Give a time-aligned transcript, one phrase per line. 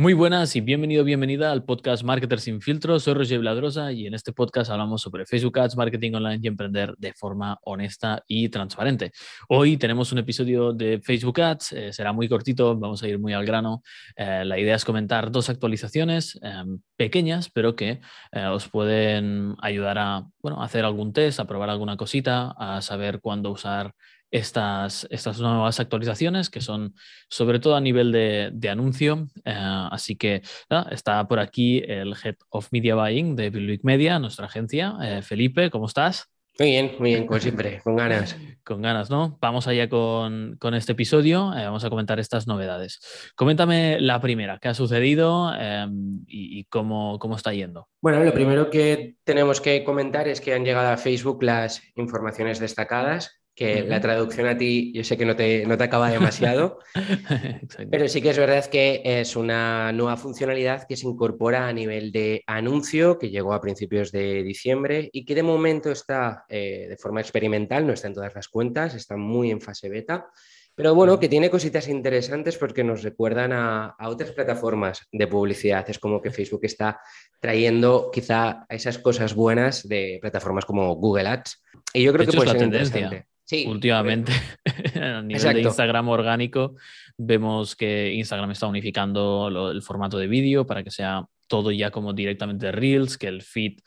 [0.00, 3.00] Muy buenas y bienvenido, bienvenida al podcast Marketer sin filtro.
[3.00, 6.94] Soy Roger Bladrosa y en este podcast hablamos sobre Facebook Ads, marketing online y emprender
[6.98, 9.10] de forma honesta y transparente.
[9.48, 13.32] Hoy tenemos un episodio de Facebook Ads, eh, será muy cortito, vamos a ir muy
[13.32, 13.82] al grano.
[14.14, 19.98] Eh, la idea es comentar dos actualizaciones em, pequeñas, pero que eh, os pueden ayudar
[19.98, 23.96] a bueno, hacer algún test, a probar alguna cosita, a saber cuándo usar
[24.30, 26.94] estas, estas nuevas actualizaciones que son
[27.28, 29.28] sobre todo a nivel de, anuncio.
[29.44, 29.54] Eh,
[29.90, 30.42] así que
[30.90, 34.94] está por aquí el Head of Media Buying de Bill Media, nuestra agencia.
[35.02, 36.30] Eh, Felipe, ¿cómo estás?
[36.58, 38.36] Muy bien, muy bien, como siempre, con ganas.
[38.64, 39.38] con ganas, ¿no?
[39.40, 42.98] Vamos allá con, este episodio, eh, vamos a comentar estas novedades.
[43.36, 47.86] Coméntame la primera, ¿qué ha sucedido em, y, cómo, cómo está yendo?
[48.02, 52.58] Bueno, lo primero que tenemos que comentar es que han llegado a Facebook las informaciones
[52.58, 56.78] destacadas que la traducción a ti yo sé que no te, no te acaba demasiado,
[57.90, 62.12] pero sí que es verdad que es una nueva funcionalidad que se incorpora a nivel
[62.12, 66.96] de anuncio, que llegó a principios de diciembre y que de momento está eh, de
[66.96, 70.28] forma experimental, no está en todas las cuentas, está muy en fase beta.
[70.76, 75.84] Pero bueno, que tiene cositas interesantes porque nos recuerdan a, otras plataformas de publicidad.
[75.90, 77.00] Es como que Facebook está
[77.40, 81.64] trayendo quizá esas cosas buenas de plataformas como Google Ads.
[81.92, 83.26] Y yo creo que puede ser tendencia.
[83.66, 84.32] Últimamente,
[85.00, 86.74] a nivel de Instagram orgánico,
[87.16, 92.12] vemos que Instagram está unificando el formato de vídeo para que sea todo ya como
[92.12, 93.78] directamente Reels, que el feed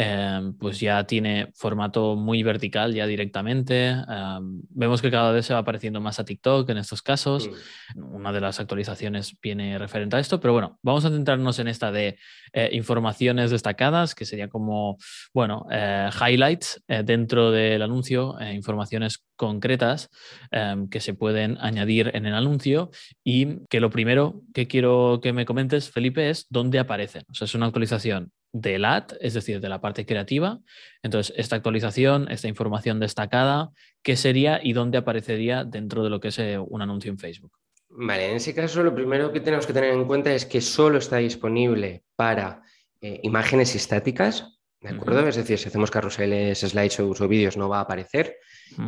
[0.00, 3.88] Em, pues ya tiene formato muy vertical ya directamente.
[3.88, 7.50] Em, vemos que cada vez se va apareciendo más a TikTok en estos casos.
[7.96, 11.90] Una de las actualizaciones viene referente a esto, pero bueno, vamos a centrarnos en esta
[11.90, 12.16] de
[12.52, 14.98] eh, informaciones destacadas, que sería como,
[15.34, 20.10] bueno, eh, highlights eh, dentro del anuncio, informaciones concretas
[20.52, 22.92] em, que se pueden añadir en el anuncio
[23.24, 27.24] y que lo primero que quiero que me comentes, Felipe, es dónde aparecen.
[27.32, 30.60] O sea, es una actualización del ad, es decir, de la parte creativa.
[31.02, 33.70] Entonces, esta actualización, esta información destacada,
[34.02, 37.52] ¿qué sería y dónde aparecería dentro de lo que es eh, un anuncio en Facebook?
[37.90, 40.98] Vale, en ese caso lo primero que tenemos que tener en cuenta es que solo
[40.98, 42.62] está disponible para
[43.00, 45.26] eh, imágenes estáticas, ¿de acuerdo?
[45.26, 48.36] Es decir, si hacemos carruseles, slideshows o vídeos no va a aparecer.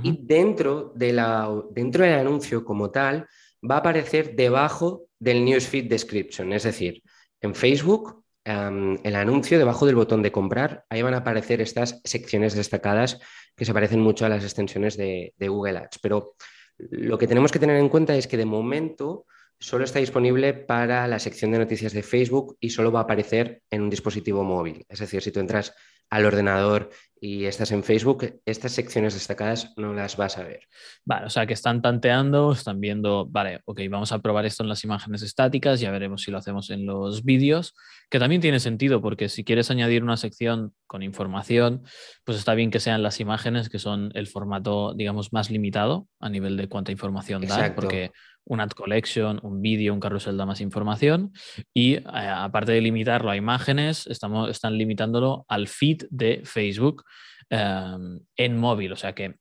[0.03, 3.27] Y dentro, de la, dentro del anuncio como tal,
[3.69, 7.03] va a aparecer debajo del newsfeed description, es decir,
[7.41, 12.55] en Facebook el anuncio debajo del botón de comprar, ahí van a aparecer estas secciones
[12.55, 13.21] destacadas
[13.57, 15.99] que se parecen mucho a las extensiones de, Google Ads.
[16.01, 16.35] Pero
[16.79, 19.27] lo que tenemos que tener en cuenta es que de momento
[19.59, 23.63] solo está disponible para la sección de noticias de Facebook y solo va a aparecer
[23.71, 24.87] en un dispositivo móvil.
[24.89, 25.75] Es decir, si tú entras
[26.09, 26.91] al ordenador
[27.23, 30.61] y estás en Facebook, estas secciones destacadas no las vas a ver.
[31.05, 34.71] Vale, o sea que están tanteando, están viendo, vale, ok, vamos a probar esto en
[34.71, 37.75] las imágenes estáticas, ya veremos si lo hacemos en los vídeos,
[38.09, 41.83] que también tiene sentido porque si quieres añadir una sección con información,
[42.25, 46.31] pues está bien que sean las imágenes que son el formato, digamos, más limitado a
[46.31, 48.13] nivel de cuánta información da, porque
[48.45, 51.33] un ad collection, un vídeo, un carrusel da más información
[51.75, 57.05] y eh, aparte de limitarlo a imágenes, estamos, están limitándolo al feed de Facebook
[57.51, 58.93] em, en móvil.
[58.93, 59.37] O sea que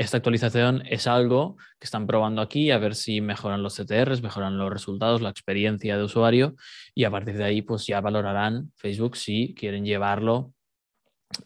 [0.00, 4.56] esta actualización es algo que están probando aquí a ver si mejoran los CTRs, mejoran
[4.56, 6.54] los resultados, la experiencia de usuario
[6.94, 10.54] y a partir de ahí pues ya valorarán Facebook si quieren llevarlo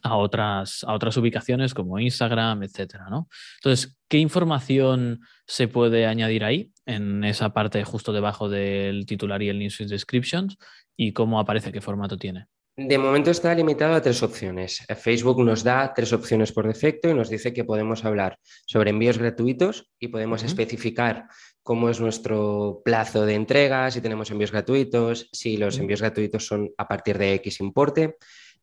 [0.03, 3.29] a otras, a otras ubicaciones como Instagram, etcétera, ¿no?
[3.57, 9.49] Entonces, ¿qué información se puede añadir ahí en esa parte justo debajo del titular y
[9.49, 10.57] el news descriptions
[10.97, 12.47] y cómo aparece, qué formato tiene?
[12.77, 14.85] De momento está limitado a tres opciones.
[14.97, 19.17] Facebook nos da tres opciones por defecto y nos dice que podemos hablar sobre envíos
[19.17, 21.29] gratuitos y podemos especificar
[21.63, 26.73] cómo es nuestro plazo de entrega, si tenemos envíos gratuitos, si los envíos gratuitos son
[26.77, 28.17] a partir de X importe.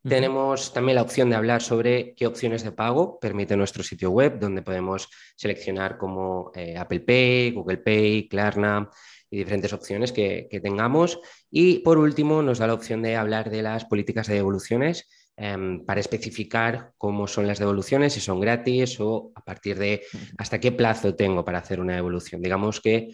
[0.04, 4.40] Tenemos también la opción de hablar sobre qué opciones de pago permite nuestro sitio web,
[4.40, 5.08] donde podemos
[5.38, 8.90] seleccionar como eh, Apple Pay, Google Pay, Klarna
[9.32, 11.20] y diferentes opciones que, tengamos.
[11.50, 15.08] Y por último, nos da la opción de hablar de las políticas de devoluciones
[15.38, 20.04] em, para especificar cómo son las devoluciones, si son gratis o a partir de
[20.38, 22.42] hasta qué plazo tengo para hacer una devolución.
[22.42, 23.08] Digamos que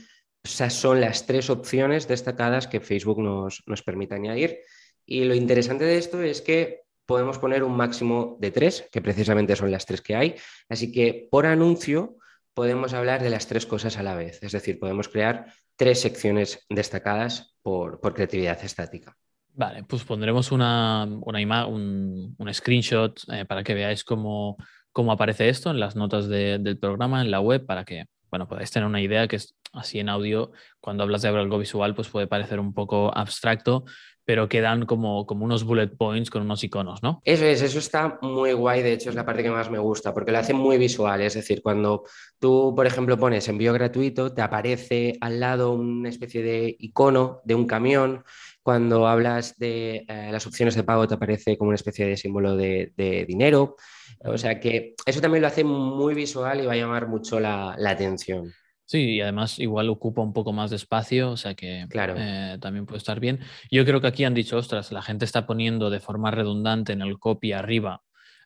[0.44, 4.60] esas son las tres opciones destacadas que Facebook nos, nos permite añadir.
[5.06, 9.56] Y lo interesante de esto es que podemos poner un máximo de tres, que precisamente
[9.56, 10.36] son las tres que hay.
[10.68, 12.18] Así que por anuncio
[12.54, 14.42] podemos hablar de las tres cosas a la vez.
[14.42, 19.16] Es decir, podemos crear tres secciones destacadas por, creatividad estática.
[19.54, 24.58] Vale, pues pondremos una, un, screenshot eh, para que veáis cómo,
[24.92, 28.72] cómo, aparece esto en las notas del programa, en la web, para que bueno, podéis
[28.72, 32.28] tener una idea que es así en audio, cuando hablas de algo visual, pues puede
[32.28, 33.86] parecer un poco abstracto,
[34.28, 37.22] pero quedan como, como unos bullet points con unos iconos, ¿no?
[37.24, 40.14] Eso es, eso está muy guay, de hecho es la parte que más me gusta,
[40.14, 42.04] porque lo hace muy visual, es decir, cuando
[42.38, 47.56] tú, por ejemplo, pones envío gratuito, te aparece al lado una especie de icono de
[47.56, 48.26] un camión,
[48.62, 52.58] cuando hablas de eh, las opciones de pago te aparece como una especie de símbolo
[52.58, 52.92] de,
[53.26, 53.78] dinero,
[54.26, 57.78] o sea que eso también lo hace muy visual y va a llamar mucho la
[57.86, 58.52] atención.
[58.88, 62.16] Sí, y además igual ocupa un poco más de espacio, o sea que claro.
[62.18, 63.42] Eh, también puede estar bien.
[63.70, 67.02] Yo creo que aquí han dicho, ostras, la gente está poniendo de forma redundante en
[67.02, 68.02] el copy arriba,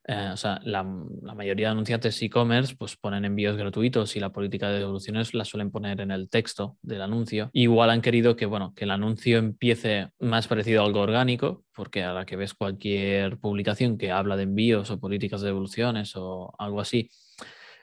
[0.08, 4.70] eh, o sea, la, mayoría de anunciantes e-commerce pues ponen envíos gratuitos y la política
[4.70, 7.52] de devoluciones la suelen poner en el texto del anuncio.
[7.54, 12.04] Igual han querido que, bueno, que el anuncio empiece más parecido a algo orgánico, porque
[12.04, 16.54] a la que ves cualquier publicación que habla de envíos o políticas de devoluciones o
[16.58, 17.12] algo así,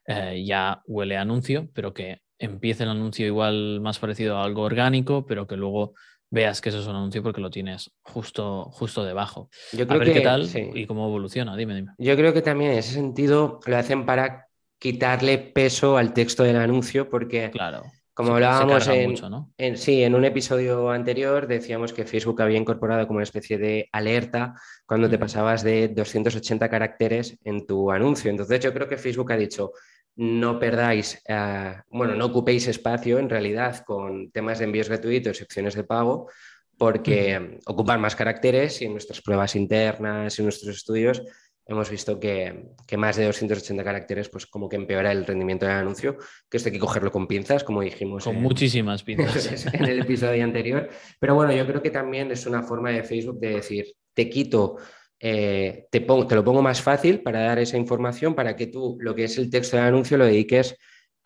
[0.07, 4.63] eh, ya huele a anuncio, pero que empiece el anuncio igual más parecido a algo
[4.63, 5.95] orgánico, pero que luego
[6.31, 9.49] veas que eso es un anuncio porque lo tienes justo, justo debajo.
[9.73, 11.57] Yo creo a ver qué tal y cómo evoluciona.
[11.57, 11.93] Dime, dime.
[11.99, 14.49] Yo creo que también en ese sentido lo hacen para
[14.79, 17.51] quitarle peso al texto del anuncio porque...
[17.51, 17.83] Claro.
[18.19, 23.23] Como hablábamos en, sí, en un episodio anterior decíamos que Facebook había incorporado como una
[23.23, 24.55] especie de alerta
[24.87, 28.29] cuando te pasabas de 280 caracteres en tu anuncio.
[28.29, 29.71] Entonces yo creo que Facebook ha dicho,
[30.19, 35.45] no perdáis, eh, bueno, no ocupéis espacio en realidad con temas de envíos gratuitos y
[35.45, 36.29] opciones de pago,
[36.77, 41.23] porque ocupar más caracteres y en nuestras pruebas internas y en nuestros estudios
[41.69, 46.17] hemos visto que, más de 280 caracteres, pues como que empeora el rendimiento del anuncio,
[46.49, 48.25] que esto hay que cogerlo con pinzas, como dijimos.
[48.25, 49.67] Con muchísimas pinzas.
[49.73, 50.89] en el episodio anterior.
[51.21, 54.79] Pero bueno, yo creo que también es una forma de Facebook de decir, te quito
[55.21, 59.15] eh, te, te, lo pongo más fácil para dar esa información para que tú lo
[59.15, 60.77] que es el texto del anuncio lo dediques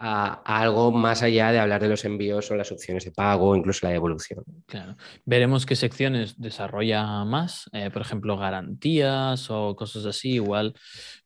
[0.04, 3.86] a, algo más allá de hablar de los envíos o las opciones de pago, incluso
[3.86, 4.44] la devolución.
[4.66, 4.96] Claro.
[5.24, 10.74] Veremos qué secciones desarrolla más, eh, por ejemplo, garantías o cosas así, igual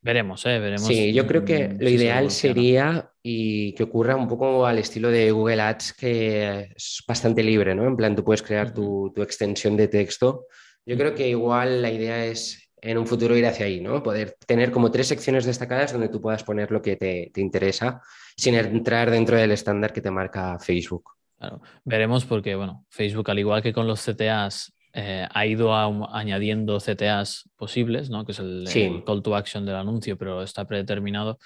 [0.03, 0.59] veremos, ¿eh?
[0.59, 0.87] veremos.
[0.87, 5.31] Sí, yo creo que lo ideal sería y que ocurra un poco al estilo de
[5.31, 7.87] Google Ads, que es bastante libre, ¿no?
[7.87, 10.47] En plan, tú puedes crear tu, tu extensión de texto
[10.87, 14.03] yo creo que igual la idea es en un futuro ir hacia ahí, ¿no?
[14.03, 18.01] Poder tener como tres secciones destacadas donde tú puedas poner lo que te, interesa
[18.37, 21.11] sin entrar dentro del estándar que te marca Facebook.
[21.39, 26.79] Claro, veremos porque, bueno, Facebook, al igual que con los CTAs, eh, ha ido añadiendo
[26.79, 28.25] CTAs posibles, ¿no?
[28.25, 31.39] Que es el, el, call to action del anuncio, pero está predeterminado.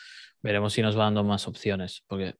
[0.43, 2.35] Veremos si nos va dando más opciones, porque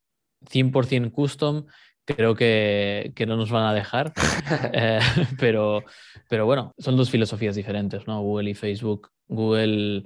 [0.49, 1.67] 100% custom
[2.05, 4.13] creo que, no nos van a dejar.
[4.73, 5.01] Eh,
[5.39, 5.85] pero,
[6.29, 8.21] pero bueno, son dos filosofías diferentes, ¿no?
[8.21, 9.11] Google y Facebook.
[9.29, 10.05] Google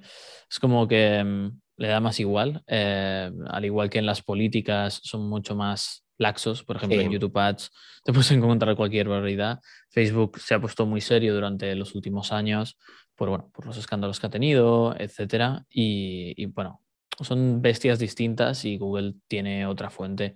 [0.51, 5.01] es como que mm, le da más igual, eh, al igual que en las políticas
[5.03, 7.71] son mucho más laxos, por ejemplo en YouTube Ads
[8.05, 9.61] te puedes encontrar cualquier barbaridad.
[9.91, 12.79] Facebook se ha puesto muy serio durante los últimos años
[13.15, 15.65] por, bueno, por los escándalos que ha tenido, etcétera.
[15.71, 16.83] Y, y bueno,
[17.21, 20.35] son bestias distintas y Google tiene otra fuente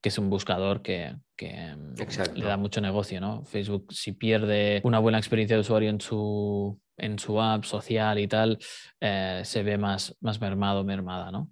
[0.00, 3.44] que es un buscador que, mm, le da mucho negocio, ¿no?
[3.44, 8.28] Facebook, si pierde una buena experiencia de usuario en su, en su app social y
[8.28, 8.58] tal,
[9.00, 11.50] eh, se ve más, más mermado, mermada, ¿no?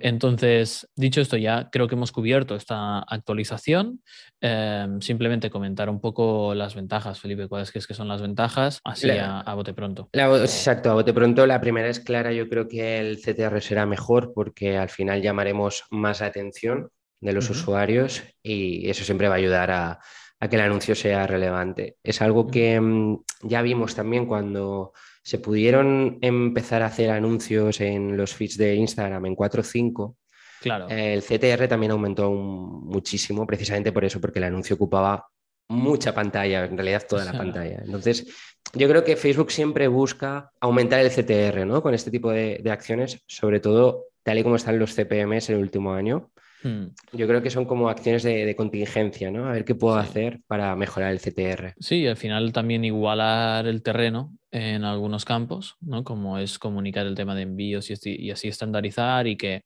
[0.00, 4.02] Entonces, dicho esto, ya creo que hemos cubierto esta actualización.
[4.40, 8.80] Em, simplemente comentar un poco las ventajas, Felipe, ¿cuáles crees que son las ventajas?
[8.84, 10.08] Así a, bote pronto.
[10.12, 11.46] exacto, a bote pronto.
[11.46, 15.84] La primera es clara, yo creo que el CTR será mejor porque al final llamaremos
[15.90, 20.00] más atención de los usuarios y eso siempre va a ayudar a,
[20.48, 21.96] que el anuncio sea relevante.
[22.02, 28.16] Es algo que mm, ya vimos también cuando se pudieron empezar a hacer anuncios en
[28.16, 30.16] los feeds de Instagram en 4.5.
[30.60, 30.88] Claro.
[30.88, 35.26] El CTR también aumentó muchísimo, precisamente por eso, porque el anuncio ocupaba
[35.68, 37.82] mucha pantalla, en realidad toda la pantalla.
[37.84, 38.26] Entonces,
[38.74, 41.82] yo creo que Facebook siempre busca aumentar el CTR, ¿no?
[41.82, 45.56] Con este tipo de, de acciones, sobre todo tal y como están los CPMs en
[45.56, 46.30] el último año.
[46.62, 46.86] Hmm.
[47.12, 49.46] Yo creo que son como acciones de, contingencia, ¿no?
[49.46, 51.74] A ver qué puedo hacer para mejorar el CTR.
[51.78, 56.04] Sí, al final también igualar el terreno en algunos campos, ¿no?
[56.04, 59.62] Como es comunicar el tema de envíos y, así estandarizar y que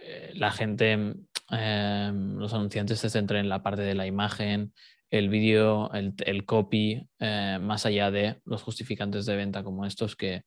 [0.00, 4.72] eh, la gente, em, los anunciantes se centren en la parte de la imagen,
[5.10, 10.44] el vídeo, el, copy, eh, más allá de los justificantes de venta como estos que,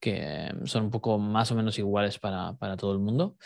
[0.00, 3.36] que son un poco más o menos iguales para, todo el mundo.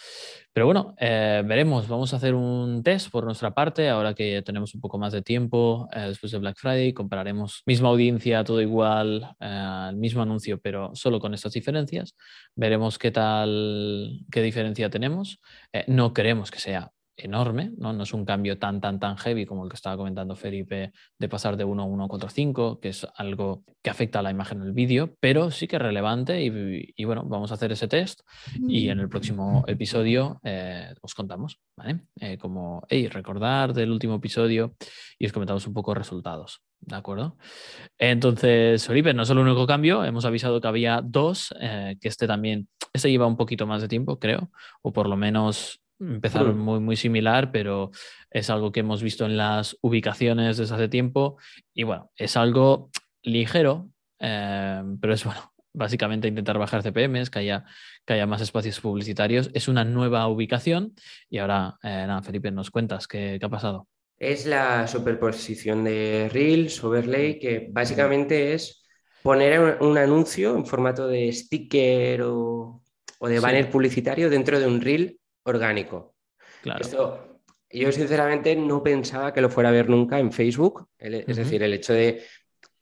[0.52, 4.74] Pero bueno, eh, veremos, vamos a hacer un test por nuestra parte, ahora que tenemos
[4.74, 9.34] un poco más de tiempo eh, después de Black Friday, compararemos misma audiencia, todo igual,
[9.40, 12.14] eh, el mismo anuncio, pero solo con estas diferencias.
[12.54, 15.40] Veremos qué tal, qué diferencia tenemos.
[15.86, 17.92] no queremos que sea enorme, ¿no?
[17.92, 21.28] no es un cambio tan, tan, tan heavy como el que estaba comentando Felipe de
[21.28, 24.60] pasar de 1 a 1 contra 5, que es algo que afecta a la imagen
[24.60, 28.20] del vídeo, pero sí que es relevante y, bueno, vamos a hacer ese test
[28.66, 32.00] y en el próximo episodio eh, os contamos, ¿vale?
[32.20, 34.74] Eh, como, hey, recordar del último episodio
[35.18, 36.62] y os comentamos un poco resultados.
[36.84, 37.36] ¿De acuerdo?
[37.96, 42.26] Entonces, Felipe, no es el único cambio, hemos avisado que había dos, eh, que este
[42.26, 44.50] también, este lleva un poquito más de tiempo, creo,
[44.82, 47.90] o por lo menos empezaron muy, muy similar, pero
[48.30, 51.36] es algo que hemos visto en las ubicaciones desde hace tiempo.
[51.74, 52.90] Y bueno, es algo
[53.22, 57.64] ligero, eh, pero es bueno, básicamente intentar bajar CPMs, que haya,
[58.04, 59.50] que haya más espacios publicitarios.
[59.54, 60.94] Es una nueva ubicación.
[61.30, 63.88] Y ahora, eh, nada, Felipe, nos cuentas qué, qué, ha pasado.
[64.18, 68.84] Es la superposición de Reels, Overlay, que básicamente es
[69.22, 72.82] poner un, anuncio en formato de sticker o,
[73.18, 76.14] o de banner publicitario dentro de un Reel orgánico.
[76.62, 76.80] Claro.
[76.80, 81.62] Esto, yo sinceramente no pensaba que lo fuera a ver nunca en Facebook, es decir,
[81.62, 82.22] el hecho de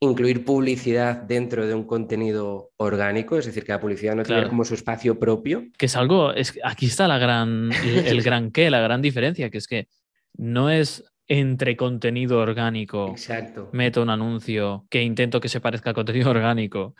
[0.00, 4.64] incluir publicidad dentro de un contenido orgánico, es decir, que la publicidad no tiene como
[4.64, 5.64] su espacio propio.
[5.76, 9.58] Que es algo, es, aquí está la gran, el gran qué, la gran diferencia, que
[9.58, 9.88] es que
[10.36, 13.68] no es entre contenido orgánico, Exacto.
[13.72, 16.94] meto un anuncio que intento que se parezca a contenido orgánico.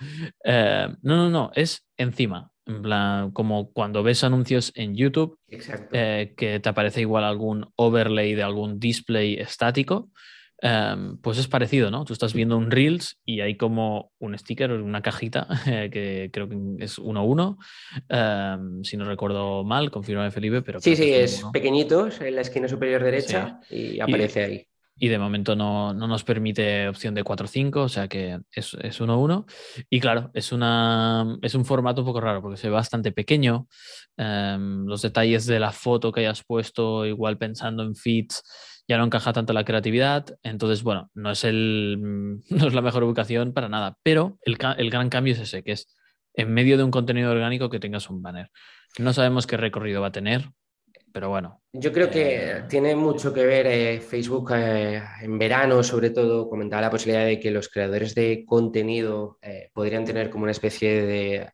[0.45, 2.52] Eh, no, no, no, es encima.
[2.71, 5.39] En plan, como cuando ves anuncios en YouTube,
[5.93, 10.11] eh, que te aparece igual algún overlay de algún display estático,
[10.62, 12.05] em, pues es parecido, ¿no?
[12.05, 15.49] Tú estás viendo un Reels y hay como un sticker, una cajita,
[15.93, 17.59] que creo que es 1-1,
[18.09, 20.81] em, si no recuerdo mal, confirma Felipe, pero...
[20.81, 24.70] Sí, sí, es, pequeñito, en la esquina superior derecha y aparece ahí
[25.02, 29.47] y de momento no, nos permite opción de 4-5, o sea que es 1-1.
[29.88, 33.66] Y claro, es, una, es un formato un poco raro porque se ve bastante pequeño.
[34.19, 38.42] Em, los detalles de la foto que hayas puesto, igual pensando en feeds,
[38.87, 40.26] ya no encaja tanto la creatividad.
[40.42, 41.97] Entonces, bueno, no es, el,
[42.50, 45.73] no es la mejor ubicación para nada, pero el, el gran cambio es ese, que
[45.73, 45.97] es
[46.35, 48.50] en medio de un contenido orgánico que tengas un banner.
[48.99, 50.50] No sabemos qué recorrido va a tener,
[51.12, 51.61] pero bueno.
[51.73, 56.49] Yo creo que eh, tiene mucho que ver eh, Facebook eh, en verano, sobre todo,
[56.49, 59.38] comentaba la posibilidad de que los creadores de contenido
[59.73, 61.50] podrían tener como una especie de,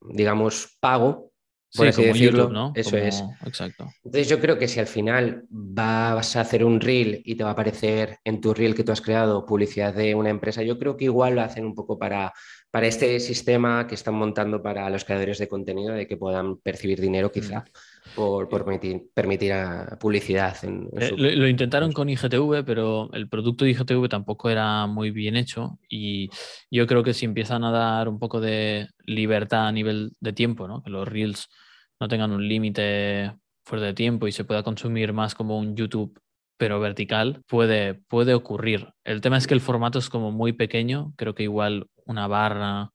[0.00, 1.32] digamos, pago.
[1.74, 2.72] Por así decirlo, ¿no?
[2.74, 3.22] Eso es.
[3.44, 3.90] Exacto.
[4.02, 7.50] Entonces yo creo que si al final vas a hacer un reel y te va
[7.50, 10.96] a aparecer en tu reel que tú has creado publicidad de una empresa, yo creo
[10.96, 12.32] que igual lo hacen un poco para,
[12.70, 16.98] para este sistema que están montando para los creadores de contenido, de que puedan percibir
[16.98, 17.60] dinero quizá.
[17.60, 19.10] Mm por, permitir,
[19.98, 20.56] publicidad.
[20.62, 25.78] Eh, lo, intentaron con IGTV, pero el producto de IGTV tampoco era muy bien hecho
[25.88, 26.30] y
[26.70, 30.68] yo creo que si empiezan a dar un poco de libertad a nivel de tiempo,
[30.68, 30.82] ¿no?
[30.82, 31.48] que los reels
[32.00, 33.32] no tengan un límite
[33.64, 36.18] fuerte de tiempo y se pueda consumir más como un YouTube
[36.58, 38.88] pero vertical, puede, puede ocurrir.
[39.04, 42.92] El tema es que el formato es como muy pequeño, creo que igual una barra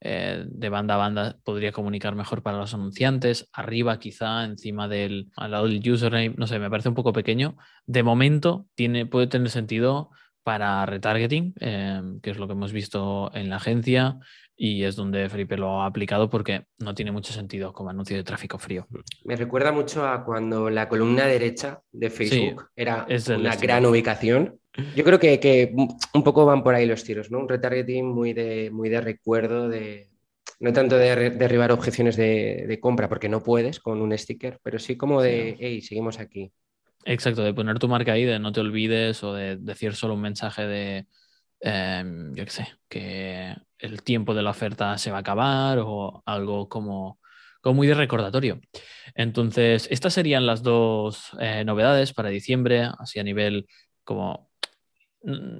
[0.00, 3.48] eh, de banda a banda podría comunicar mejor para los anunciantes.
[3.52, 7.56] Arriba, quizá, encima del al lado del username, no sé, me parece un poco pequeño.
[7.86, 10.10] De momento, tiene, puede tener sentido
[10.42, 14.18] para retargeting, em, que es lo que hemos visto en la agencia
[14.56, 18.24] y es donde Felipe lo ha aplicado porque no tiene mucho sentido como anuncio de
[18.24, 18.86] tráfico frío.
[19.24, 23.06] Me recuerda mucho a cuando la columna derecha de Facebook era
[23.38, 24.60] una gran ubicación
[24.94, 25.72] yo creo que,
[26.14, 27.40] un poco van por ahí los tiros, ¿no?
[27.40, 30.10] Un retargeting muy de, muy de recuerdo, de,
[30.60, 34.96] no tanto de derribar objeciones de, compra, porque no puedes con un sticker, pero sí
[34.96, 36.52] como de, hey, seguimos aquí.
[37.04, 40.20] Exacto, de poner tu marca ahí, de no te olvides o de decir solo un
[40.20, 41.06] mensaje de,
[41.60, 46.22] em, yo qué sé, que el tiempo de la oferta se va a acabar o
[46.26, 47.18] algo como,
[47.62, 48.60] como muy de recordatorio.
[49.14, 53.66] Entonces, estas serían las dos eh, novedades para diciembre, así a nivel
[54.04, 54.49] como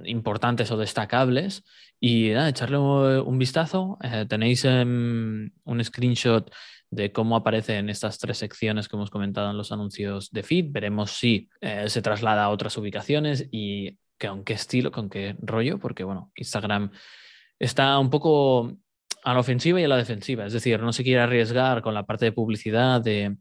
[0.05, 1.63] importantes o destacables
[1.99, 3.97] y echarle un vistazo.
[4.03, 6.51] Eh, tenéis un screenshot
[6.89, 10.67] de cómo aparecen estas tres secciones que hemos comentado en los anuncios de feed.
[10.71, 15.79] Veremos si eh, se traslada a otras ubicaciones y con qué estilo, con qué rollo,
[15.79, 16.91] porque bueno, Instagram
[17.57, 18.77] está un poco
[19.23, 20.45] a la ofensiva y a la defensiva.
[20.45, 23.37] Es decir, no se quiere arriesgar con la parte de publicidad de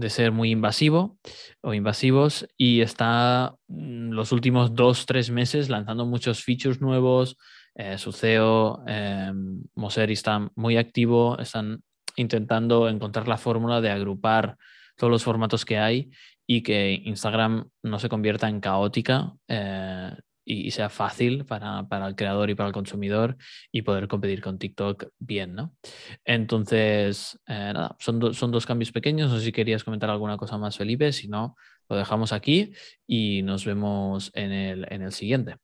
[0.00, 1.18] de ser muy invasivo
[1.60, 7.36] o invasivos y está mm, los últimos dos, tres meses lanzando muchos features nuevos.
[7.74, 9.32] Eh, su CEO, eh,
[9.74, 11.82] Moser, está muy activo, están
[12.16, 14.56] intentando encontrar la fórmula de agrupar
[14.96, 16.10] todos los formatos que hay
[16.46, 20.12] y que Instagram no se convierta en caótica, eh,
[20.50, 23.36] y, sea fácil para, el creador y para el consumidor
[23.70, 25.74] y poder competir con TikTok bien, ¿no?
[26.24, 29.30] Entonces, eh, nada, son, son dos cambios pequeños.
[29.30, 31.12] No sé si querías comentar alguna cosa más, Felipe.
[31.12, 31.56] Si no,
[31.88, 32.72] lo dejamos aquí
[33.06, 35.56] y nos vemos en el, en el siguiente.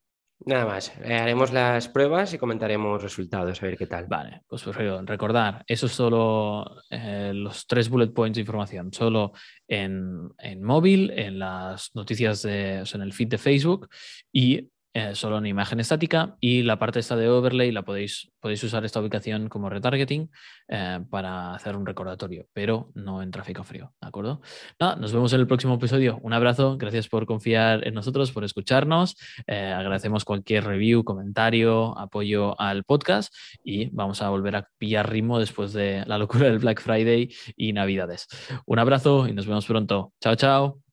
[0.45, 4.07] Nada más, eh, haremos las pruebas y comentaremos resultados, a ver qué tal.
[4.07, 5.00] Vale, pues perfecto.
[5.02, 9.33] Recordar, eso es solo eh, los tres bullet points de información, solo
[9.66, 13.88] en, en móvil, en las noticias de, o sea, en el feed de Facebook
[14.31, 18.65] y eh, solo una imagen estática y la parte esta de overlay la podéis, podéis
[18.65, 20.31] usar esta ubicación como retargeting
[20.69, 24.41] eh, para hacer un recordatorio, pero no en tráfico frío, ¿de acuerdo?
[24.81, 26.19] Nada, nos vemos en el próximo episodio.
[26.23, 29.19] Un abrazo, gracias por confiar en nosotros, por escucharnos.
[29.47, 35.38] Eh, agradecemos cualquier review, comentario, apoyo al podcast y vamos a volver a pillar ritmo
[35.38, 38.29] después de la locura del Black Friday y Navidades.
[38.65, 40.15] Un abrazo y nos vemos pronto.
[40.23, 40.86] Chao, chao.